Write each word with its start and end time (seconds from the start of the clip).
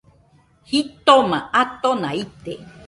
Jitoma 0.69 1.39
atona 1.61 2.09
ite 2.23 2.53